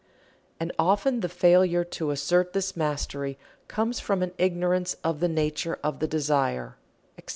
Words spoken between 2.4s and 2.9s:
this